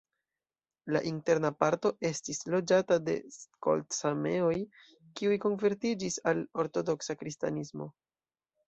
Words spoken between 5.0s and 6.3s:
kiuj konvertiĝis